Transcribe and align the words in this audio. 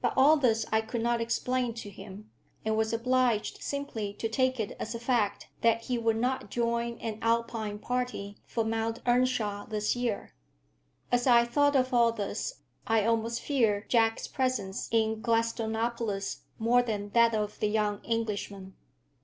But 0.00 0.14
all 0.16 0.36
this 0.36 0.66
I 0.72 0.80
could 0.80 1.02
not 1.02 1.20
explain 1.20 1.72
to 1.74 1.88
him, 1.88 2.28
and 2.64 2.76
was 2.76 2.92
obliged 2.92 3.62
simply 3.62 4.12
to 4.14 4.28
take 4.28 4.58
it 4.58 4.72
as 4.80 4.92
a 4.92 4.98
fact 4.98 5.50
that 5.60 5.82
he 5.82 5.98
would 5.98 6.16
not 6.16 6.50
join 6.50 6.98
an 6.98 7.20
Alpine 7.22 7.78
party 7.78 8.38
for 8.44 8.64
Mount 8.64 8.98
Earnshawe 9.06 9.68
this 9.70 9.94
year. 9.94 10.34
As 11.12 11.28
I 11.28 11.44
thought 11.44 11.76
of 11.76 11.94
all 11.94 12.10
this, 12.10 12.62
I 12.88 13.04
almost 13.04 13.40
feared 13.40 13.88
Jack's 13.88 14.26
presence 14.26 14.88
in 14.90 15.22
Gladstonopolis 15.22 16.38
more 16.58 16.82
than 16.82 17.10
that 17.10 17.32
of 17.32 17.60
the 17.60 17.68
young 17.68 18.00
Englishmen. 18.04 18.74